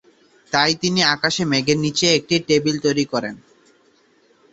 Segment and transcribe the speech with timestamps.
[0.51, 3.35] তাই তিনি আকাশে মেঘের নিচে একটি 'টেবিল' তৈরি করেন।